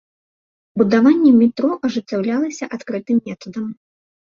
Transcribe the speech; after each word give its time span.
Будаванне 0.81 1.31
метро 1.41 1.69
ажыццяўлялася 1.89 2.71
адкрытым 2.79 3.17
метадам. 3.31 3.71